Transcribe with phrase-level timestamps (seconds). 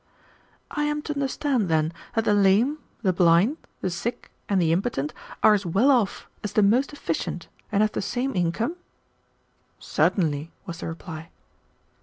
[0.71, 5.13] "I am to understand, then, that the lame, the blind, the sick, and the impotent,
[5.43, 8.77] are as well off as the most efficient and have the same income?"
[9.79, 11.29] "Certainly," was the reply.